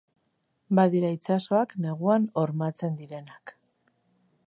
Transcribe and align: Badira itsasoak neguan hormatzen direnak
Badira 0.79 1.11
itsasoak 1.17 1.77
neguan 1.85 2.27
hormatzen 2.43 2.99
direnak 3.03 3.59